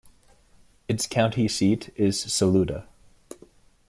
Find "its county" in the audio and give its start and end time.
0.87-1.47